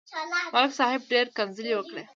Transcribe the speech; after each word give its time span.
ملک 0.53 0.71
صاحب 0.79 1.01
ډېره 1.11 1.31
کنځلې 1.37 1.73
وکړې. 1.75 2.03